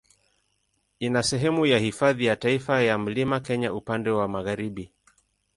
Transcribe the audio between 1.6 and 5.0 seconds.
ya Hifadhi ya Taifa ya Mlima Kenya upande wa magharibi.